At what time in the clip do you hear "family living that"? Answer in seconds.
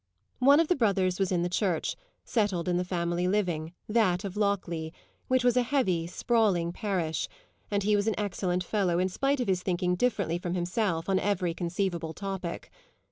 2.83-4.23